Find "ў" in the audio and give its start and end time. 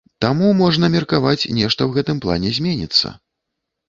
1.87-1.91